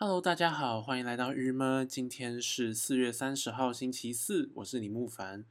[0.00, 1.84] Hello，大家好，欢迎来到日么。
[1.84, 5.44] 今天是四月三十号，星期四，我是李木凡。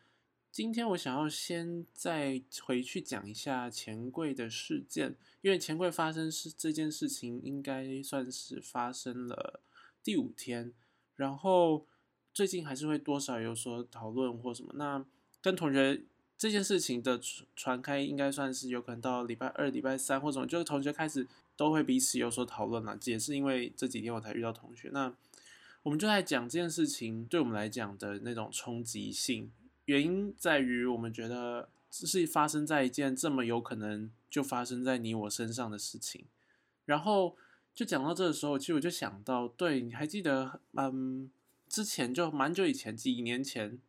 [0.49, 9.59] 今天我想要先再回去讲一下钱柜的事件，因为钱柜发生是这件事情，应该算是发生了
[10.01, 10.71] 第五天，
[11.17, 11.85] 然后
[12.33, 14.71] 最近还是会多少有所讨论或什么。
[14.75, 15.05] 那
[15.41, 16.03] 跟同学
[16.37, 17.19] 这件事情的
[17.53, 21.27] 传开，应该算是有可能到礼拜二、礼拜三或什么，就是同学开始。
[21.57, 24.89] 都会彼此有所讨论了，也是因为这几天我才遇到同学。
[24.93, 25.13] 那
[25.81, 29.51] 我们就在讲这件事情对我们来讲的那种冲击性，
[29.85, 36.25] 原因在于我们觉得这是发生在一件这么有可能就发生在你我身上的事情。
[36.85, 37.35] 然后
[37.73, 41.31] 就讲到这的时候，其实我就想到，对，你还记得，嗯，
[41.67, 43.79] 之前就蛮久以前，几年前，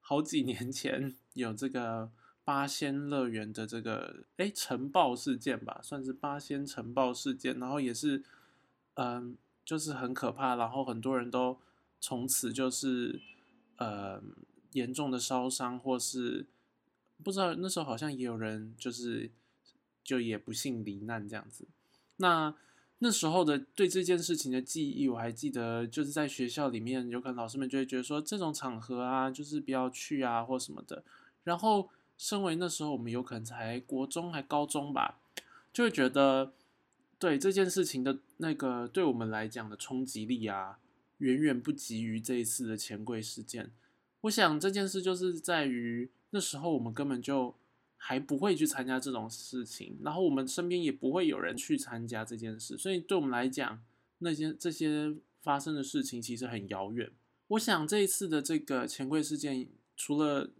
[0.00, 2.10] 好几年前有这个。
[2.44, 8.24] 八仙乐园的这个哎晨爆事件吧，算是八仙晨爆事件，然后也是
[8.94, 11.56] 嗯，就是很可怕，然后很多人都
[12.00, 13.20] 从此就是
[13.76, 14.20] 呃
[14.72, 16.44] 严重的烧伤，或是
[17.22, 19.30] 不知道那时候好像也有人就是
[20.02, 21.68] 就也不幸罹难这样子。
[22.16, 22.52] 那
[22.98, 31.04] 那时候的对这件事情的记忆，我还记得就是在学校里面，有可能老师们就会觉得说这种场合啊，就是不要去啊或什么的，
[31.44, 31.88] 然后。
[32.16, 35.20] 身为那时候我们有可能才国中还高中吧，
[35.72, 36.52] 就会觉得
[37.18, 40.78] 对这件事情的那个对我们来讲的冲击力啊，
[41.18, 43.70] 远远不及于这一次的钱柜事件。
[44.22, 47.54] 我想这件事就是在于那时候我们根本就
[47.96, 53.82] 还不会去参加这种事情，然后我们身边也不会有人去参加这件事，所以对我们来讲，
[54.18, 57.10] 那些这些发生的事情其实很遥远。
[57.48, 60.50] 我想这一次的这个钱柜事件，除了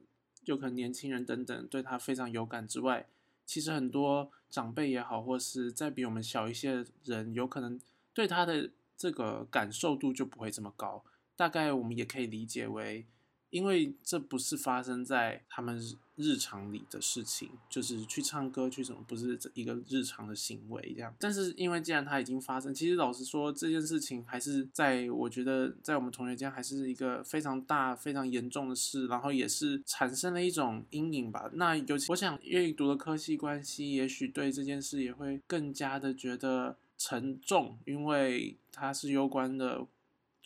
[0.45, 3.07] 就可能年轻人等等对他非常有感之外，
[3.47, 7.81] 其实很多长辈也好，或是再比我们小一些人，有可能
[8.13, 11.05] 对他的这个感受度就不会这么高。
[11.37, 13.07] 大概我们也可以理解为。
[13.51, 15.79] 因为这不是发生在他们
[16.23, 21.13] 日常里的事情，就是去唱歌去什么，不是一个日常的行为这样。
[21.19, 31.51] 但是因为既然它已经发生，其实老实说，这件事情还是在我觉得在我们同学间还是一个非常大、非常严重的事，然后也是产生了一种阴影吧。
[31.55, 39.87] 那尤其我想，愿意读的科系关系，也许对这件事也会更加的觉得沉重，因为它是攸关的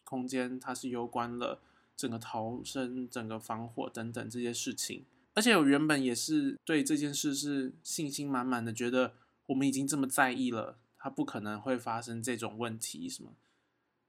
[0.05, 1.61] 空间，它是攸关了。
[1.99, 9.13] 整个逃生、整个防火等等这些事情，而且我原本也是对这件事是信心满满的，觉得
[9.47, 13.35] 我们已经这么在意了，它不可能会发生这种问题什么。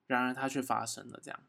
[0.07, 1.39] 然而它却发生了，这样。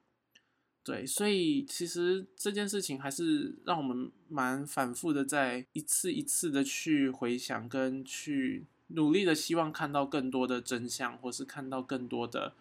[0.82, 12.54] 对，所以其实这件事情还是让我们蛮反复的，在一次一次的去回想跟去努力的，希望看到更多的真相，或是看到更多的。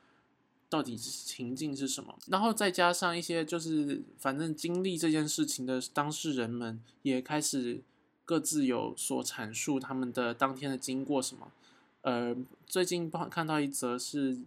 [0.69, 2.17] 到底情境是什么？
[2.27, 7.81] 然后再加上一些，就是反正经历这件事情的当事人们也开始
[8.25, 11.51] 各自有所阐述他们的当天的经过什么。
[12.01, 12.35] 呃，
[12.65, 14.37] 最近看到一则是，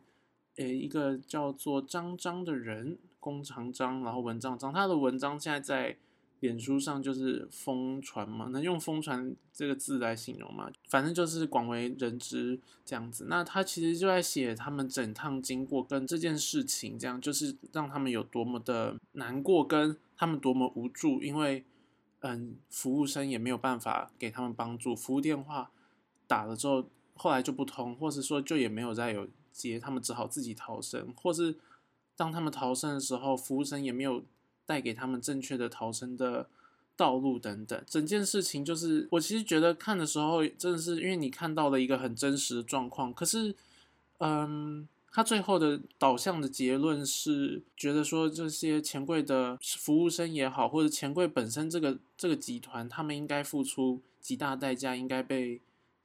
[0.56, 5.96] 呃，一个叫做张张的人，弓长张，然后文章张，他的文章现在在。
[6.40, 10.70] 脸书上就是疯传嘛，能用疯传这个字来形容吗？
[10.88, 13.26] 反正就是广为人知这样子。
[13.28, 21.64] 那他其实就在写他们整趟经过跟这件事情，这样就是让他们有多么的难过，跟他们多么无助，因为
[22.20, 25.70] 嗯，服务生也没有办法给他们帮助，服务电话
[26.26, 31.56] 打了之后后来就不通，或是说就也没有再有接，他们只好自己逃生，或是
[32.16, 34.24] 当他们逃生的时候，服务生也没有。
[34.70, 36.48] 带给他们正确的逃生的
[36.94, 43.52] 道路等等，整件事情就是我其实觉得看的时候真的是因为你看到了一个很真实的状况，可是，
[44.18, 55.60] 嗯，他最后的导向的结论是觉得说这些钱柜的服务生也好，或者钱柜本身这个这个集团，他们应该付出极大代价，应该被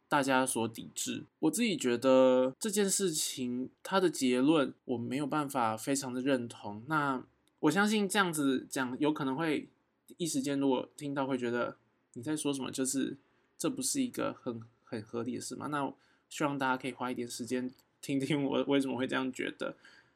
[0.10, 1.26] 大家所抵制。
[1.38, 6.82] 我自己觉得这件事情他的结论我没有办法非常的认同。
[6.88, 7.22] 那。
[7.60, 9.70] 我相信这样子讲，有可能会
[10.18, 11.78] 一时间如果听到会觉得
[12.14, 13.18] 你在说什么，就是
[13.58, 15.68] 这不是一个很很合理的事嘛？
[15.68, 15.92] 那
[16.30, 17.72] 希望大家可以花一点时间
[18.02, 19.76] 听听我为什么会这样觉得。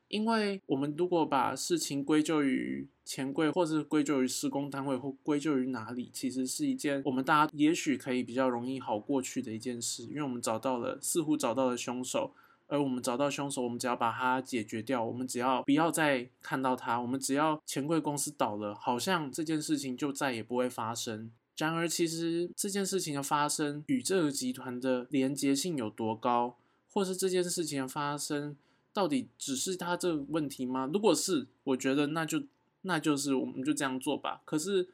[0.10, 12.34] 因为我们如果把事情归咎于钱柜，或是归咎于施工单位，或归咎于哪里，其实是一件我们大家也许可以比较容易好过去的一件事，因为我们找到了，似乎找到了凶手。
[12.70, 21.32] 而我们找到凶手，我们只要把它解决掉，我们只要不要再看到他，我们只要钱柜公司倒了，好像这件事情就再也不会发生。
[21.58, 26.58] 然而，其实这件事情的发生与这个集团的连结性有多高，
[26.90, 28.56] 或是这件事情的发生
[28.94, 30.90] 到底只是他这个问题吗？
[30.94, 32.44] 如果是，我觉得那就
[32.84, 34.42] 那就是我们就这样做吧。
[34.46, 34.88] 可是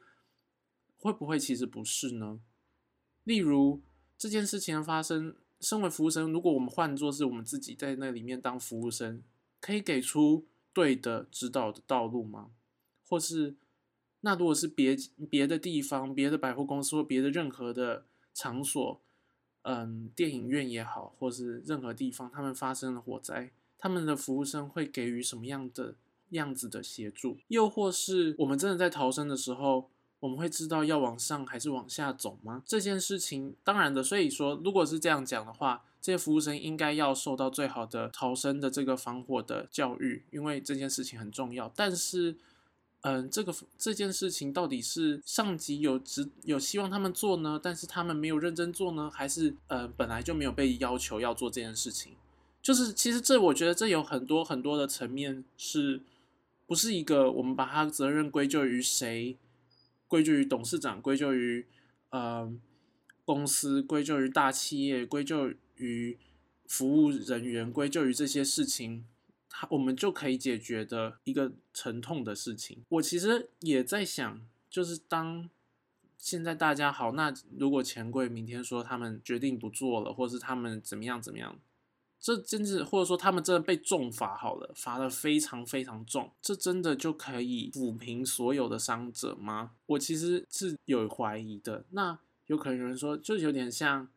[0.96, 2.40] 会不会其实不是呢？
[3.22, 3.80] 例如
[4.18, 9.22] 这件事情的发生，身为服务生，如果我们换作是我们自己在那里面当服务生，
[9.60, 12.50] 可以给出对的指导的道路吗？
[13.08, 13.54] 或是
[14.20, 14.96] 那如果是别
[15.30, 18.04] 别的地方、别的百货公司或别的任何的
[18.34, 19.00] 场所，
[19.62, 25.94] 嗯，电影院也好，或是任何地方，他们发生了火灾，他们的服务生会给予什么样的
[26.30, 27.38] 样子的协助？
[27.48, 29.88] 又或是我们真的在逃生的时候，
[30.20, 32.62] 我们会知道要往上还是往下走吗？
[32.64, 41.70] 这件事情，当然的，所以说，如果是这样讲的话，这些服务生应该要受到最好的逃生的这个防火的教育，因为这件事情很重要。
[41.76, 42.36] 但是，
[43.02, 52.14] 嗯，这个这件事情到底是上级有只有希望他们做呢，但是他们没有认真做呢，还是呃本来就没有被要求要做这件事情？
[52.62, 56.00] 就是其实这我觉得这有很多很多的层面，是
[56.66, 59.36] 不是一个我们把他责任归咎于谁？
[60.08, 61.66] 归咎于董事长，归咎于
[62.10, 62.52] 呃
[63.24, 66.18] 公司，归咎于大企业，归咎于
[66.66, 69.06] 服务人员，归咎于这些事情。
[69.48, 72.84] 他我们就可以解决的一个沉痛的事情。
[72.90, 75.48] 我其实也在想，就是当
[76.18, 81.58] 现在大家好，那如果钱柜明天说他们决定不做了，或是他们怎么样怎么样，
[82.18, 89.72] 这真是或者说他们真的被重罚好了，罚的非常非常重，这真的就可以抚平所有的伤者吗？
[89.86, 91.84] 我其实是有怀疑的。
[91.90, 94.08] 那有可能有人说，就有点像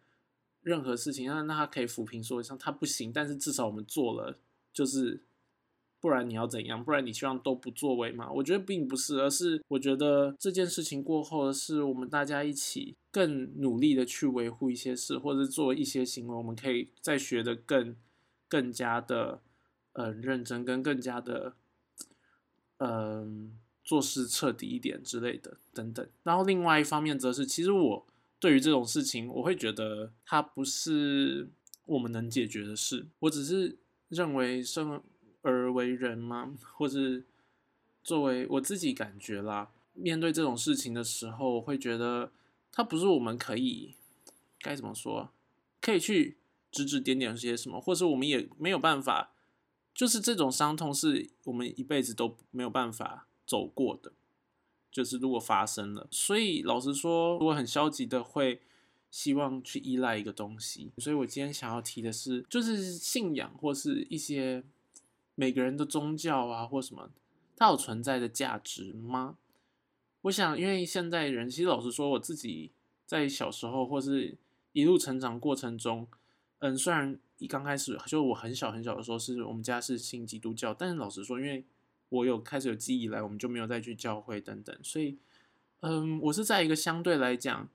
[0.62, 4.38] 任何事情，那那他可以抚平所有伤，他不行，但是至少我们做了，
[4.74, 5.24] 就是。
[6.01, 6.81] 不然你要怎样？
[6.81, 8.31] 不然你希望都不作为吗？
[8.31, 17.96] 我觉得并不是，而是我觉得这件事情过后，是我们大家一起更努力的去维护一些事，或者做一些行为，我们可以再学的更
[18.48, 19.42] 更加的
[19.92, 21.56] 呃认真，跟更加的
[22.78, 26.07] 嗯做事彻底一点之类的等等。
[26.24, 28.07] 然后另外一方面则是，其实我
[28.40, 31.50] 对于这种事情，我会觉得它不是
[31.86, 35.04] 我们能解决的事，我只是认为生。
[35.41, 36.57] 而为人吗？
[36.75, 37.25] 或是
[38.03, 42.31] 作为我自己感觉啦，面对这种事情的时候，会觉得
[42.71, 43.95] 它不是我们可以
[44.59, 45.31] 该怎么说，
[45.80, 46.38] 可以去
[46.71, 49.31] 指指点点些什么，或是我们也没有办法，
[49.94, 54.12] 就是这种伤痛是我们一辈子都没有办法走过的。
[54.92, 58.62] 就是如果发生了，所以老实说，我很消极的会
[59.12, 60.92] 希望去依赖一个东西。
[60.97, 64.63] 所以我今天想要提的是，就是信仰或是一些。
[65.39, 67.12] 每个人的宗教啊，或什么，
[67.56, 69.38] 它有存在的价值吗？
[70.24, 72.74] 我想，因为现在人，其实老实说，我自己
[73.06, 74.38] 在小时候或是
[74.74, 76.06] 一路成长过程中，
[76.57, 81.63] 嗯，虽然一刚开始就我很小很小的时候，是我们家是信基督教，但是老实说，因为
[82.09, 85.18] 我有开始有记忆以来，我们就没有再去教会等等，所以，
[85.80, 87.69] 嗯，我是在一个相对来讲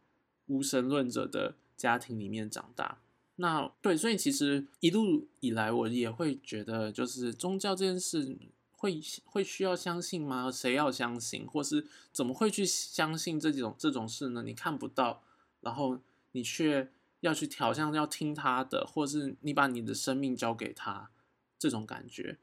[0.48, 2.98] 无神论者的家庭里面长大。
[3.36, 8.38] 那对，所以其实一路以来，我也会觉得，就是宗教这件事
[8.70, 10.48] 会会需要相信吗？
[10.52, 14.44] 谁要相信，或是怎么会去相信这种这种事呢？
[14.44, 15.24] 你看不到，
[15.62, 15.98] 然后
[16.30, 16.88] 你却
[17.22, 21.10] 要去好像要听他的，或是你把你的生命交给他，
[21.58, 22.38] 这种感觉。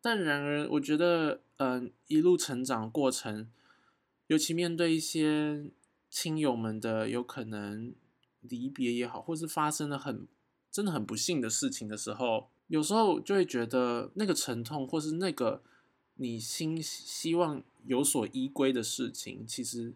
[0.00, 3.50] 但然而，我觉得，嗯，一路成长过程，
[4.28, 5.72] 尤其面对一些
[6.08, 7.92] 亲友们的有可能
[8.42, 10.28] 离别也好，或是发生了很。
[10.76, 15.62] 真的很不幸的事情的时候，有时候就会觉得那个沉痛，或是那个
[16.16, 19.94] 你心希望有所依归的事情，其实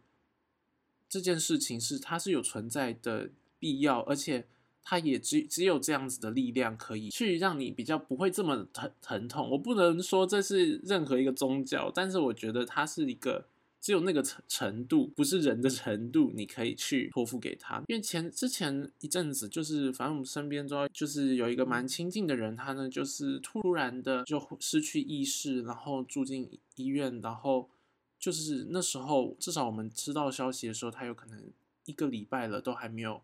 [1.06, 4.46] 这件事情是它是有存在的必要，而且
[4.82, 9.50] 它也只只有这样子的力量可以去让你比较不会这么疼疼痛。
[9.50, 13.44] 我不能说这是任何一个宗教，但是我觉得它是一个。
[13.80, 17.82] 只有那个程程度，不是人的程度，你可以去托付给他。
[17.88, 27.70] 因为前之前一阵子，就是反正我们身边都就是有一个蛮亲近的人，他呢就是突然的就失去意识，然后住进医院，然后
[28.18, 31.42] 就是那时候至少我们知道消息的时候，他有可能
[31.86, 33.22] 一个礼拜了都还没有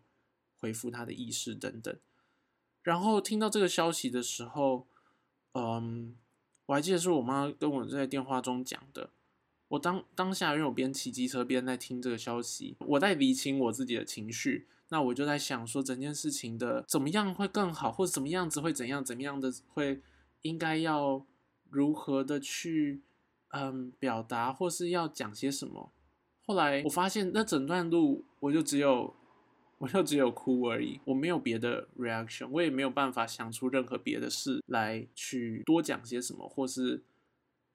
[0.57, 1.95] 恢复他的意识等等。
[2.81, 4.87] 然后听到这个消息的时候，
[5.53, 6.15] 嗯，
[6.65, 9.11] 我还记得是我妈跟我在电话中讲的。
[9.69, 14.67] 我当当下，因为我边骑机车边在听这个消息，我在理清我自己的情绪。
[14.89, 20.01] 那我就在想说，整件事情的怎么样会更好，或者怎么样子会怎样，怎么样的会
[20.43, 21.25] 应该要
[21.69, 23.01] 如何的去
[23.49, 25.91] 嗯表达，或是要讲些什么。
[26.45, 29.13] 后来我发现，那整段路我就只有
[29.79, 37.03] 我就只有哭而已，我没有别的 reaction，我也没有办法想出任何别的事来去多讲些什么，或是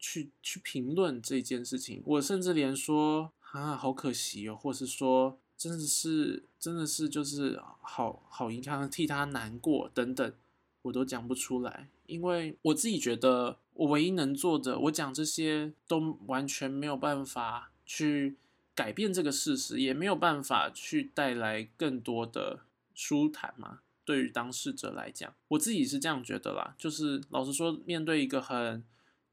[0.02, 2.02] 去去评论这件事情。
[2.04, 10.34] 我甚至连说啊，好可惜哦，或是说真的是真的是就是好好遗憾，替他难过等等，
[10.82, 18.36] 我都讲不出来，因为我自己觉得我唯一能做的，我讲这些都完全没有办法去。
[18.74, 22.60] 改变这个事实也没有办法去带来更多的
[22.94, 23.80] 舒坦嘛？
[24.02, 26.74] 对于当事者来讲，我自己是这样觉得啦。
[26.78, 28.82] 就是老实说，面对一个很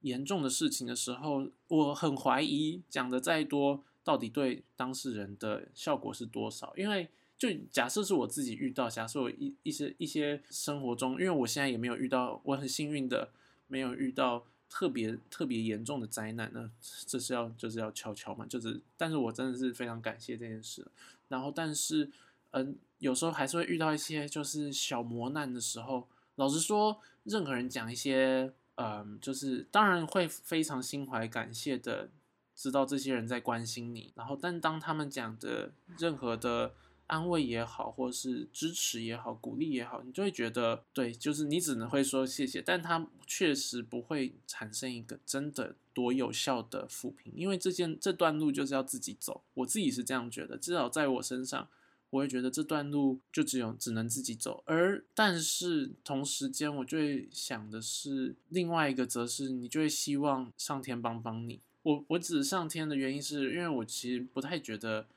[0.01, 6.74] 严重的事情的时候，我很怀疑讲的再多，到底对当事人的效果是多少？
[6.75, 13.29] 因为就假设是我自己遇到，假设我一一些一些生活中，因为我现在也没有遇到，我很幸运的
[13.68, 14.46] 没有遇到。
[14.72, 16.70] 特别特别严重的灾难呢，
[17.08, 20.86] 这是要就是要悄悄嘛，就是，但是我真的是非常感谢这件事。
[21.27, 22.08] 然后，但是，
[22.51, 26.08] 嗯，有时候还是会遇到一些就是小磨难的时候。
[26.36, 32.09] 老实说，任何人讲一些，嗯，就是当然会非常心怀感谢的，
[32.55, 34.13] 知道这些人在关心你。
[34.15, 36.74] 然后，但当他们讲的任何的。
[37.09, 51.67] 安慰也好，或是支持也好，鼓励也好，你就会觉得对，就是你只能会说谢谢，但他确实不会产生一个真的多有效的抚平，因为这件这段路就是要自己走，我自己是这样觉得，至少在我身上，
[52.09, 61.59] 我会觉得这段路就只有只能自己走，而但是同时间，我就会想的是另外一个，则是你就会希望上天帮帮你。
[61.83, 65.07] 我我指上天的原因是因为我其实不太觉得。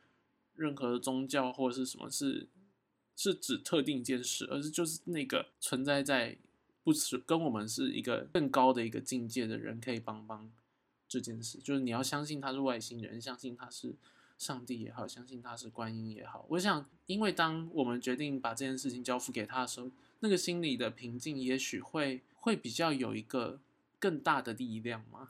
[0.55, 2.47] 任何宗教或者是什么是
[3.17, 6.37] 是指特定一件事，而是就是那个存在在
[6.85, 10.53] 不是跟我们是一个更高的一个境界的人可以帮帮
[11.09, 13.95] 这件事，就是你要相信他是外星人，相信他是
[14.43, 16.45] 上帝也好，相信他是观音也好。
[16.49, 23.61] 我想，因为当我们决定把这件事情交付给他的时候，那个心里的平静也许会会比较有一个
[24.01, 25.29] 更大的力量嘛。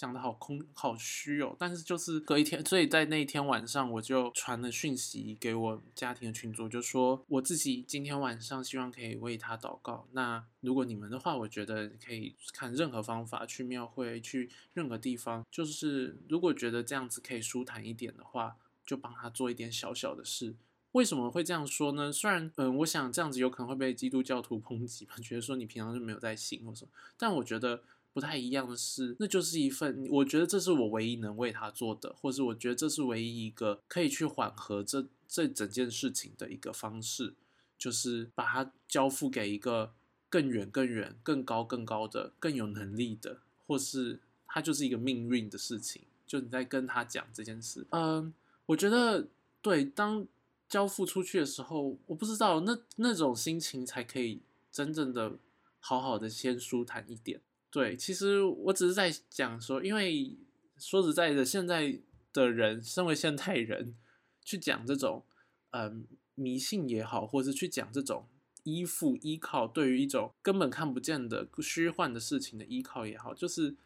[0.00, 10.08] 讲的好空好虚哦，但是就是隔一天，所以在那一天晚上，我就传了讯息给我家庭的群组，就说我自己今天晚上希望可以为他祷告。
[10.12, 20.56] 那如果你们的话，我觉得可以看任何方法去庙会，去任何地方，就是如果觉得这样子可以舒坦一点的话，就帮他做一点小小的事。
[20.92, 22.10] 为什么会这样说呢？
[22.10, 27.82] 虽然嗯，我想这样子有可能会被基督教徒抨击吧，觉得说你平常就没有在信或什么，但我觉得。
[28.12, 37.34] 不太一样的是，那就是一份，我觉得这是我唯一能为他做的，或是我觉得这是唯一一个可以去缓和这这整件事情的一个方式，
[37.78, 39.92] 就是把它交付给一个
[40.28, 46.02] 更远、更远、更高、更高的、更有能力的，或是他就是一个命运的事情。
[46.26, 48.32] 就你在跟他讲这件事，嗯，
[48.66, 49.26] 我觉得
[49.60, 50.26] 对，当
[50.68, 54.40] 交付出去的时候，我不知道那那种心情才可以
[54.70, 55.38] 真正的
[55.80, 57.40] 好好的先舒坦一点。
[57.70, 60.36] 对，其实我只是在讲说，因为
[60.76, 62.00] 说实在的，现在
[62.32, 63.94] 的人，身为现代人，
[64.44, 65.24] 去讲这种，
[65.70, 68.26] 嗯，迷信也好，或者是去讲这种
[68.64, 73.76] 依附、依靠，对于一种根本看不见的虚幻的事情的依靠也好，就是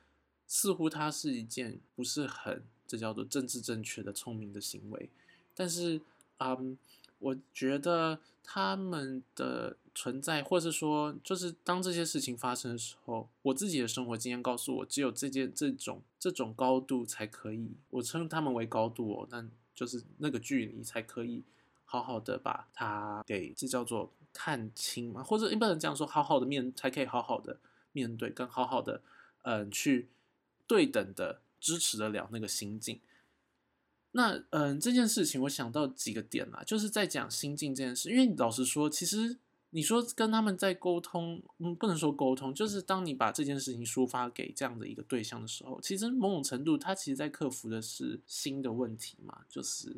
[0.46, 5.10] 似乎它是一件不是很，这叫做政治正确的聪明的行为。
[5.54, 6.00] 但是，
[6.38, 6.78] 嗯，
[7.18, 9.76] 我觉得他们的。
[9.96, 21.44] 存在，或是说，就是当这些事情发生的时候，我自己的生活经验告诉我，只有这件这种这种高度才可以，我称他们为高度哦，但就是那个距离才可以
[21.84, 27.60] 好好的把它给这叫做看清嘛，或者一般人这样说，好好的面才可以好好的
[27.92, 29.00] 面对，跟好好的
[29.42, 30.08] 嗯去
[30.66, 32.98] 对等的支持得了那个心境。
[34.16, 39.36] 那嗯这件事情，我想到几个点啦，就是在讲心境这件事，因为老实说，其实。
[39.76, 49.96] 你说跟他们在沟通，嗯，不能说沟通，就是当你把这件事情抒发给这样的一个对象的时候，其实某种程度，他其实在克服的是新的问题嘛，就是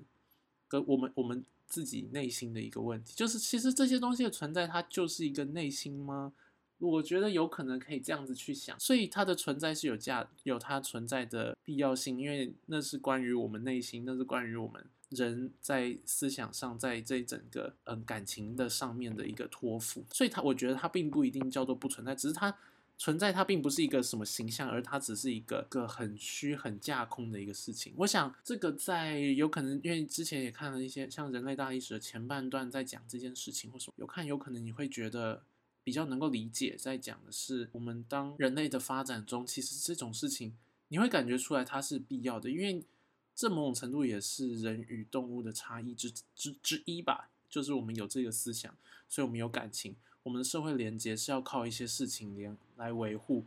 [0.67, 6.33] 跟我们我们自己内心的一个问题，就是其实这些东西的存在，它就是一个内心吗？
[6.79, 14.85] 我觉得有可能可以这样子去想，所以它的存在是有价有它存在的必要性，因为那是关于我们内心，那是关于我们。
[15.11, 22.53] 人在思想上，在这整个嗯感情的上面的一个托付，所以它我觉得它并不一定叫做不存在，只是它
[22.99, 27.95] 存在，它并不是一个什么形象，而它只是一个个很虚、很架空的一个事情。
[27.99, 35.45] 我想这个在有可能，因为之前也看了一些像人类大历史的前半段在讲这件事情，或什么有看，有可能你会觉得
[35.87, 40.57] 比较能够理解，在讲的是我们当人类的发展中，其实这种事情
[40.89, 42.83] 你会感觉出来它是必要的，因为。
[43.39, 48.75] 这某种程度也是人与动物的差异之之之一吧，就是我们有这个思想，
[49.11, 53.45] 所以我们有感情，我们的社会连接是要靠一些事情连来维护。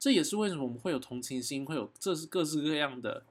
[0.00, 3.22] 这也是为什么我们会有同情心，会有这是各式各样的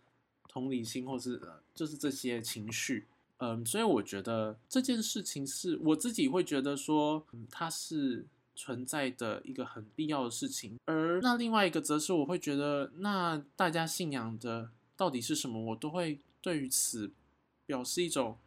[0.47, 1.41] 同理心，或是
[1.75, 3.05] 就是这些情绪。
[3.39, 8.25] 嗯，所以我觉得这件事情是我自己会觉得说，它是
[8.59, 10.77] 存在的一个很必要的事情。
[10.83, 17.13] 而那另外一个则是我会觉得，那大家信仰的到底是什么，我都会对于此
[17.65, 18.37] 表示一种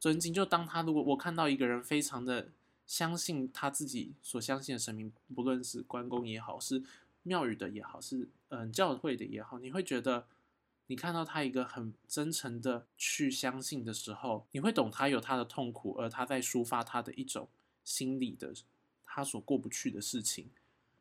[0.00, 0.34] 尊敬。
[0.34, 2.48] 就当他如果我看到一个人非常的
[2.84, 6.82] 相信他自己所相信的神明，不论是关公也好，是。
[7.26, 10.26] 庙宇的也好，是嗯教会的也好，你会觉得
[10.88, 17.48] 你看到他一个很真诚的去相信的时候，你会懂他有他的痛苦，而他在抒发他的一种
[17.82, 18.52] 心理的
[19.14, 20.50] 他所过不去的事情，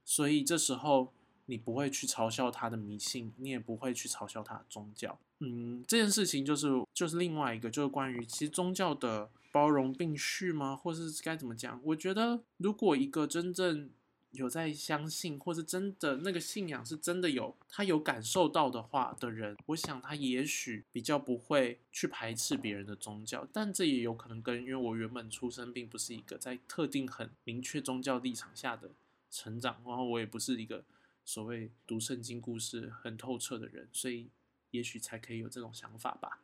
[0.05, 1.11] 所以这时候
[1.47, 5.17] 你不会去嘲笑他的迷信，你也不会去嘲笑他的宗教。
[5.39, 11.81] 嗯，这件事情就是就是另外一个就是关于其实宗教的包容并蓄吗，或是该怎么讲？
[11.85, 13.89] 我觉得如果一个真正
[14.33, 28.89] 有在相信，或是真的那个信仰是真的有他有感受到的话的人，我想他也许比较不会去排斥别人的宗教，但这也有可能跟因为我原本出生并不是一个在特定很明确宗教立场下的
[29.29, 30.83] 成长，然后我也不是一个
[31.23, 34.29] 所谓读圣经故事很透彻的人，所以
[34.71, 36.42] 也许才可以有这种想法吧。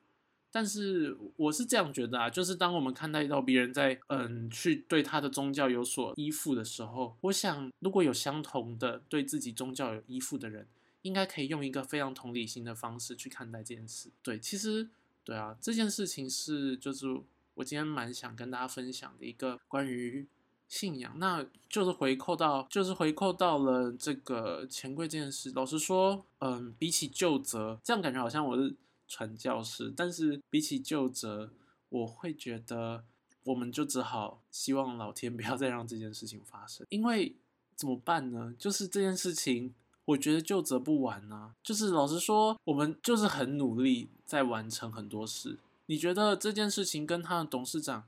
[0.52, 10.68] 但是我是这样觉得啊，就是当我们看待到别人在嗯去对他的宗教有所依附的时候，我想如果有相同的对自己宗教有依附的人，
[11.04, 14.10] 应该可以用一个非常同理心的方式去看待这件事。
[14.24, 14.90] 对，其实
[15.24, 17.06] 对啊，这件事情是就是
[17.54, 20.26] 我今天蛮想跟大家分享的一个关于
[20.68, 25.52] 信仰，那就是回扣到就是回扣到了这个钱柜这件事。
[25.54, 28.76] 老实说，嗯，比起旧则，这样感觉好像我是。
[29.10, 31.52] 传教士，但是比起旧则，
[31.90, 33.04] 我会觉得
[33.44, 37.36] 我们就只好希望老天不要再让这件事情发生，因为
[37.76, 38.54] 怎么办呢？
[38.58, 39.74] 就是这件事情，
[40.06, 41.56] 我觉得就责不完呢。
[41.64, 45.58] 就是老实说，我们就是很努力在完成很多事。
[45.88, 48.04] 你觉得这件事情跟他的董事长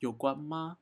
[0.00, 0.78] 有关吗？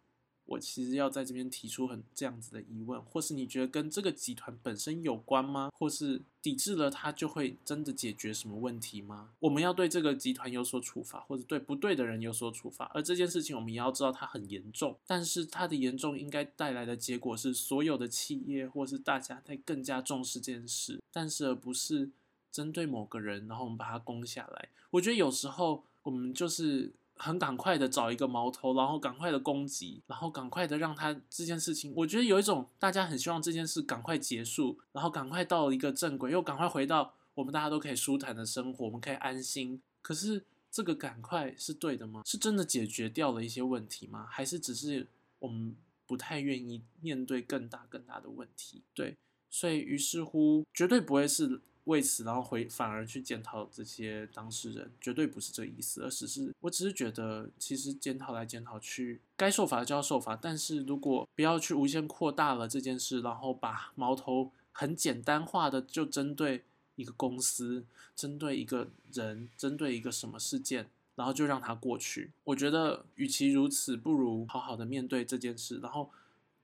[0.48, 5.70] 我其实要在这边提出很这样子的疑问，或是你觉得跟这个集团本身有关吗？
[5.74, 9.30] 或是抵制了它就会真的解决什么问题吗？
[9.40, 12.90] 我们要对这个集团有所处罚，或者对不对的人有所处罚。
[12.94, 22.10] 而这件事情我们也要知道它很严重，但是它的严重应该带来的结果是所有的企业或是大家在更加重视这件事，但是而不是
[22.50, 24.70] 针对某个人，然后我们把它攻下来。
[24.92, 26.94] 我觉得有时候我们就是。
[27.18, 39.80] 很赶快的找一个矛头，然后赶快的攻击，然后赶快的让他这件事情，我觉得有一种大家很希望这件事赶快结束，然后赶快到一个正轨，又赶快回到我们大家都可以舒坦的生活，我们可以安心。
[40.00, 42.22] 可是这个赶快是对的吗？
[42.24, 44.26] 是真的解决掉了一些问题吗？
[44.30, 45.06] 还是只是
[45.38, 45.76] 我们
[46.06, 48.82] 不太愿意面对更大更大的问题？
[48.94, 49.16] 对，
[49.50, 51.60] 所以于是乎绝对不会是。
[51.88, 60.36] 为此，然后回反而去检讨这些当事人，绝对不是这个意思，而只是我只是觉得，其实检讨来检讨去，该受罚就要受罚。
[60.36, 66.64] 但是如果不要去无限扩大了这件事，然后把矛头很简单化的就针对
[66.96, 72.32] 一个公司，针对一个人，针对一个什么事件，然后就让它过去。
[72.44, 75.78] 我觉得，与其如此，不如好好的面对这件事。
[75.78, 76.10] 然后，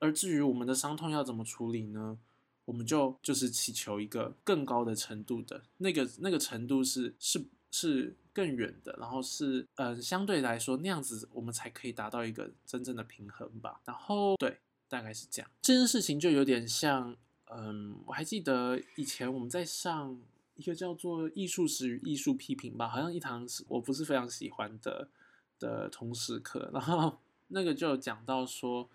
[0.01, 2.19] 而至于我们的伤痛要怎么处理呢？
[2.64, 13.81] 我们就就是祈求一个更高的程度的那个那个程度是是是更远的，然后是嗯相对来说那样子我们才可以达到一个真正的平衡吧。
[13.85, 15.50] 然后对，大概是这样。
[15.61, 17.14] 这件事情就有点像
[17.50, 20.18] 嗯，我还记得以前我们在上
[20.57, 25.09] 一个叫做艺术史与艺术批评吧，好像一堂是我不是非常喜欢的
[25.59, 28.88] 的通识课，然后那个就讲到说。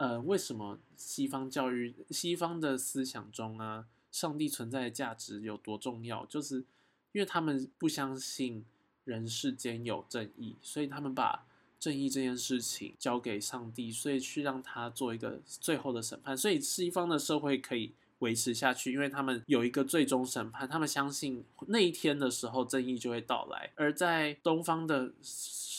[0.00, 6.24] 呃，为什么西方教育、西方的思想中啊，上帝存在的价值有多重要？
[6.24, 6.64] 就是
[7.12, 8.64] 因为他们不相信
[9.04, 11.44] 人世间有正义，所以他们把
[11.78, 16.34] 正义这件事情交给上帝，所以去让他做一个最后的审判。
[16.34, 23.70] 所以西方的社会可以维持下去，因为他们有一个最终审判，他们相信那一天的时候正义就会到来。
[23.74, 25.12] 而在东方的。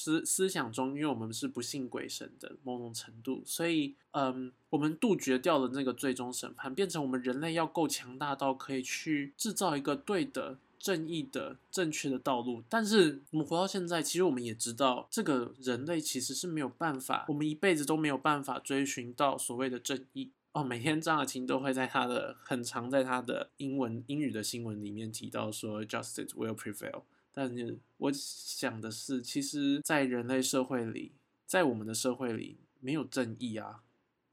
[0.03, 12.63] 思思想中，因为我们是不信鬼神的某种程度，所以，嗯，我们杜绝掉了那个最终审判，变成我们人类要够强大到可以去制造一个对的、正义的、正确的道路。
[12.67, 20.31] 但是，我们活到现在，其实我们也知道，这个人类其实是没有办法，我们一辈子都没有办法追寻到所谓的正义。
[20.53, 27.03] 哦，每天张雅琴都会在他的很常在他的英文英语的新闻里面提到说，justice will prevail。
[27.31, 31.13] 但是我想的是，其实，在人类社会里，
[31.45, 33.83] 在我们的社会里没有正义啊，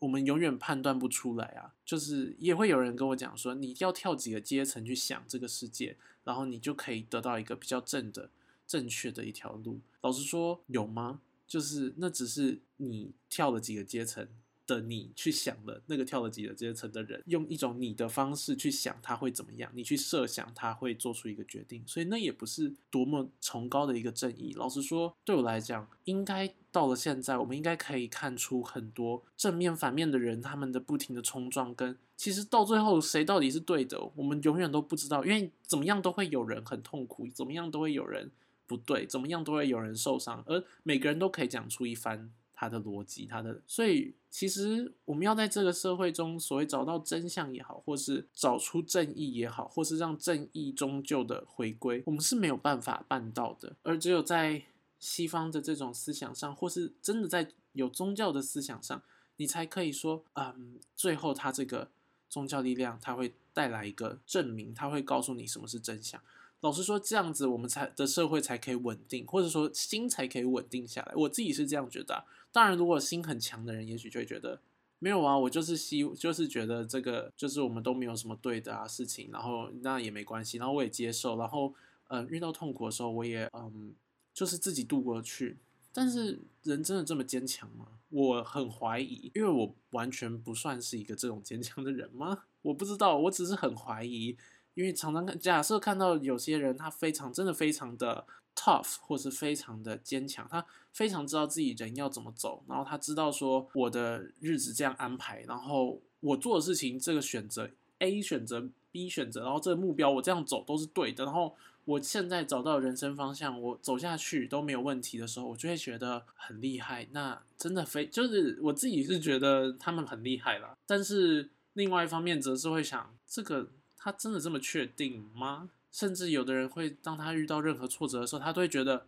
[0.01, 1.77] 我们永远判断不出来啊。
[1.85, 8.31] 就是也会有人跟我讲说，你要跳几个阶层去想这个世界，然后你就可以得到一个比较正的、
[8.67, 9.79] 正确的一条路。
[10.01, 11.21] 老实说，有吗？
[11.47, 14.29] 就是那只是你跳了几个阶层。
[14.69, 24.53] 的你去想了那个跳了几的阶层的人，用一种你的方式去想他会怎么样，你去设想他会做出一个决定，所以那也不是多么崇高的一个正义。
[24.55, 38.31] 老实说，对我来讲，应该到了现在，我们应该可以看出很多正面反面的人他们的不停的冲撞，跟其实到最后谁到底是对的，我们永远都不知道，因为怎么样都会有人很痛苦，怎么样都会有人
[38.67, 42.31] 不对，怎么样都会有人受伤，而每个人都可以讲出一番。
[42.61, 53.77] 他的逻辑，他的，所以其实我们要在这个社会中，所谓找到真相也好，或是找出正义也好，或是让正义终究的回归，我们是没有办法办到的。
[53.85, 54.65] 而只有在
[54.99, 59.01] 西方的这种思想上，或是真的在有宗教的思想上，
[59.37, 61.89] 你才可以说，嗯，最后他这个
[62.29, 66.21] 宗教力量，它会带来一个证明，他会告诉你什么是真相。
[66.61, 71.15] 老实说，这样子我们才的社会才可以稳定，或者说心才可以稳定下来。
[71.15, 72.25] 我自己是这样觉得。
[72.51, 74.61] 当然，如果心很强的人，也许就会觉得
[74.99, 81.75] 没有啊，我就是希，就是觉得这个就是我们都没有什么对的啊事情，然后那也没关系，然后我也接受，然后
[82.09, 83.95] 嗯遇到痛苦的时候，我也嗯
[84.33, 85.59] 就是自己度过去。
[85.93, 87.87] 但是人真的这么坚强吗？
[88.09, 92.45] 我很怀疑，因为我完全不算是一个这种坚强的人吗？
[92.63, 94.37] 我不知道，我只是很怀疑，
[94.75, 98.27] 因为常常看，假设看到有些人他非常真的非常的。
[98.59, 117.07] Tough 或是非常的坚强，他非常知道自己人要怎么走，然后他知道说我的日子这样安排，然后我做的事情这个选择 A 选择 B 选择，然后这个目标我这样走都是对的，然后我现在找到人生方向，我走下去都没有问题的时候，我就会觉得很厉害。
[117.13, 125.71] 那真的非就是我自己是觉得他们很厉害了，但是另外一方面则是会想，这个他真的这么确定吗？
[125.91, 129.07] 甚至有的人会，当他遇到任何挫折的时候，他都会觉得，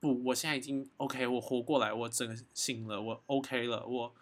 [0.00, 4.14] 不，我现在已经 OK，我活过来，我整醒了，我 OK 了，我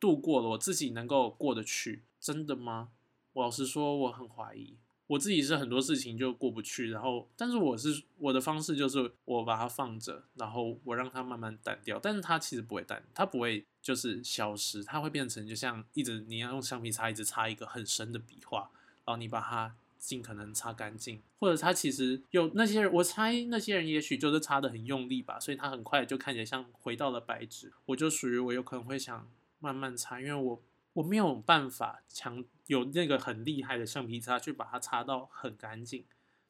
[0.00, 2.88] 度过了，我自己能够过得去，真的吗？
[3.34, 4.74] 我老实说，我很怀疑，
[5.06, 18.70] 我自己是很多事情就过不去，然后，但是我是我的方式就是我把它放着，然后我让它慢慢淡掉，但是它其实不会淡，它不会就是消失，它会变成就像一直你要用橡皮擦一直擦一个很深的笔画，
[19.04, 19.74] 然后你把它。
[20.00, 27.70] 尽可能擦干净，或者他其实有那些人，我猜那些人也许就是擦的很用力吧，所以他很快就看起来像回到了白纸。
[27.84, 30.62] 我就属于我有可能会想慢慢擦，因为我
[30.94, 36.04] 我没有办法强有那个很厉害的橡皮擦去把它擦到很干净。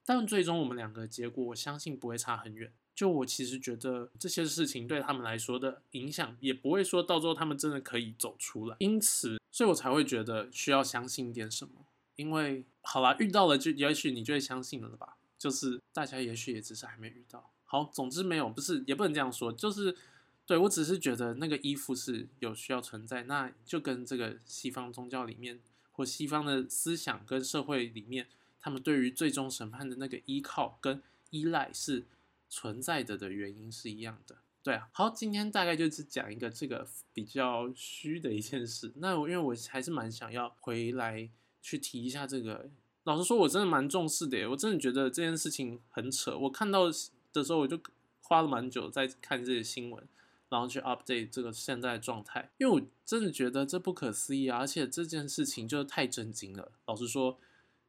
[0.06, 2.72] 但最终我们两个结果，我相信不会差很远。
[2.94, 8.76] 就我其实觉得这些事情对他们来说的影响，也不会说到最后他们真的可以走出来。
[8.78, 11.72] 因此，所以我才会觉得需要相信点什么。
[12.16, 15.16] 因为好啦，遇到了就也许你就会相信了吧。
[15.38, 17.50] 就是大家也许也只是还没遇到。
[17.64, 19.50] 好，总之没有，不是也不能这样说。
[19.50, 19.96] 就是
[20.44, 25.58] 对我只是觉得那个依附是有需要存在，那就跟这个西方宗教里面
[25.92, 28.26] 或西方的思想跟社会里面，
[28.60, 32.04] 他们对于最终审判的那个依靠跟依赖是
[32.50, 34.36] 存在的的原因是一样的。
[34.62, 38.92] 对啊，好，今天大概就是讲一个这个比较虚的一件事。
[38.96, 41.30] 那我因为我还是蛮想要回来。
[41.60, 42.70] 去提一下这个，
[43.04, 44.48] 老实说，我真的蛮重视的。
[44.50, 46.36] 我真的觉得这件事情很扯。
[46.36, 47.80] 我看到的时候，我就
[48.20, 50.06] 花了蛮久在看这些新闻，
[50.48, 54.58] 然后去 update 这个现在的状态，因为我真的觉得这不可思议啊！
[54.58, 56.72] 而且这件事情就是太震惊了。
[56.86, 57.38] 老实说，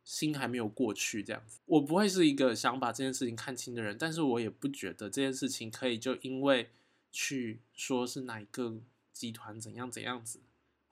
[0.03, 1.59] 心还没有过去这样子。
[1.65, 6.69] 我不会是一个想把这件事情看清的人，但是我也不觉得这件事情可以就因为
[7.11, 8.79] 去说是哪一个
[9.13, 10.39] 集团怎样怎样子。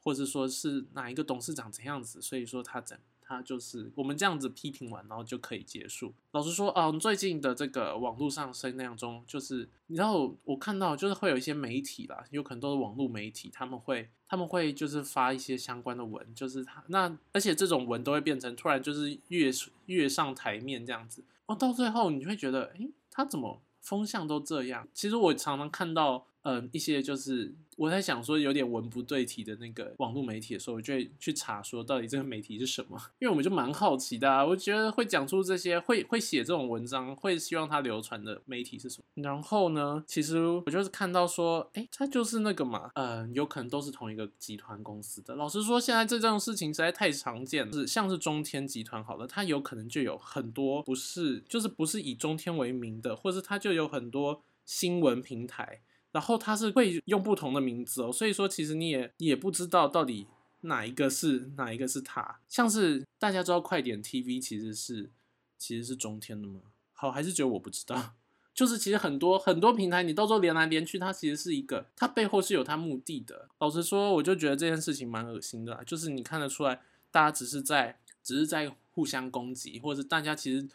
[0.04, 6.14] 或者说是哪一个董事长怎样子，所以说他怎他就是我们这样子批评完，然后就可以结束。
[6.32, 19.52] 老实说，嗯，最近的这个网络上声量中，就是你知道我看到就是会有一些媒体啦，有可能都是网络媒体，他们会他们会就是发一些相关的文，就是他那而且这种文都会变成突然就是跃
[19.86, 24.88] 跃上台面这样子，哦，到最后你会觉得，诶，他怎么风向都这样？
[24.92, 26.26] 其实我常常看到。
[26.44, 34.46] 嗯，一些就是我在想说有点文不对题的那个网络媒体的时候，我就会去查说到底这个媒体是什么， 因为我们就蛮好奇的啊。
[34.46, 39.24] 我觉得会讲出这些，会会写这种文章，会希望它流传的媒体是什么？
[39.24, 45.36] 然后呢，其实我就是看到说，哎，它就是那个嘛，嗯，有可能都是同一个集团公司的。
[45.36, 55.82] 老实说，现在这种事情实在太常见了，是像是中天集团好了，它有可能就有很多不是，就是不是以中天为名的，或是它就有很多新闻平台。
[56.12, 60.28] 然后他是会用不同的名字哦，所以说其实你也也不知道到底
[60.62, 62.40] 哪一个是哪一个是他。
[62.48, 65.10] 像是大家知道快点 TV 其实是
[65.58, 66.62] 其实是中天的吗？
[66.94, 68.16] 好，还是觉得我不知道？
[68.54, 73.48] 就是其实很多很多平台，你到时候连来连去，它其实是一个，它背后是有它目的的。
[73.60, 80.68] 老实说，我就觉得这件事情蛮恶心的，就是你看得出来，大家只是在只是在互相攻击，或者是大家其实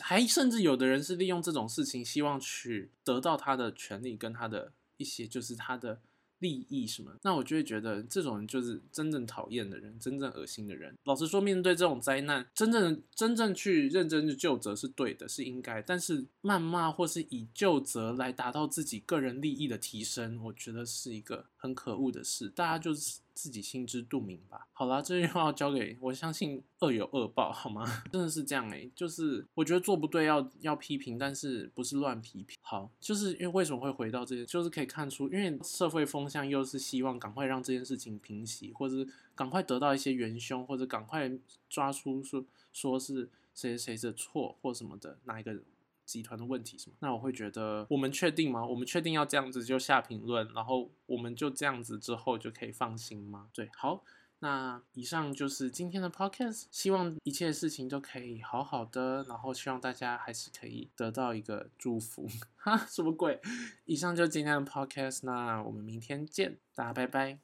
[0.00, 6.00] 还甚至有的人是利用这种事情，希望去得到他的权利跟他的一些就是他的。
[6.40, 7.10] 利益什么？
[7.24, 10.96] 那我就会觉得这种人就是真正讨厌的人，真正恶心的人。
[11.02, 15.82] 老实说，面对这种灾难，真正真正去认真的救责是对的，是应该。
[15.82, 22.48] 但是谩骂或是以救责来达到自己个人利益的提升，我觉得是一个很可恶的事。
[22.48, 23.18] 大家就是。
[23.38, 24.66] 自己心知肚明吧。
[24.72, 27.84] 好啦，这句话要交给我，相信恶有恶报，好吗？
[28.10, 32.58] 真的是这样诶，就是我觉得做不对要要批评，但是不是乱批评。
[32.60, 41.30] 好，就是因为为什么会回到这些，就是可以看出，因为社会风向又是希望赶快让这件事情平息，或者是赶快得到一些元凶，或者赶快
[41.68, 45.62] 抓出说说是谁谁的错或什么的哪一个人。
[46.08, 46.96] 集团的问题是吗？
[47.00, 48.64] 那我会觉得，我们确定吗？
[48.64, 53.48] 我们确定要这样子就下评论，然后我们就这样子之后就可以放心吗？
[53.52, 54.02] 对，好，
[54.38, 62.26] 那以上就是今天的 podcast，希望一切事情都可以好好的，然后希望大家还是可以得到一个祝福。
[62.56, 63.38] 哈，什么鬼？
[63.84, 67.38] 以上就是今天的 podcast，那我们明天见，大家拜拜。